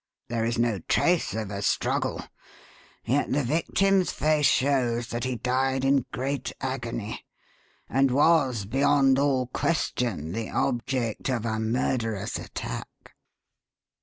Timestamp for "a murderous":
11.45-12.39